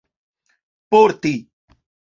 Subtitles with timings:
[0.89, 1.35] porti